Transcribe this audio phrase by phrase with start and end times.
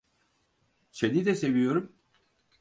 [0.91, 1.91] Seni de seviyorum.